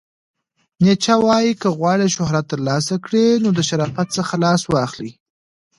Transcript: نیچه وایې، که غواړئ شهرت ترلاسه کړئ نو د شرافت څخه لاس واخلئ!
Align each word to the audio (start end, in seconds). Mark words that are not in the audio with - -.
نیچه 0.83 1.15
وایې، 1.25 1.51
که 1.61 1.67
غواړئ 1.77 2.07
شهرت 2.15 2.45
ترلاسه 2.51 2.95
کړئ 3.05 3.27
نو 3.43 3.49
د 3.57 3.59
شرافت 3.69 4.07
څخه 4.17 4.33
لاس 4.43 4.61
واخلئ! 4.71 5.11